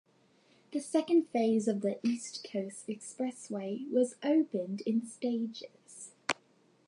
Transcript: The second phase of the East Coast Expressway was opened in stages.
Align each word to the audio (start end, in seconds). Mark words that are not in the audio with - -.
The 0.71 0.79
second 0.79 1.27
phase 1.29 1.67
of 1.67 1.81
the 1.81 1.99
East 2.01 2.43
Coast 2.51 2.87
Expressway 2.87 3.87
was 3.91 4.15
opened 4.23 4.81
in 4.87 5.05
stages. 5.05 6.15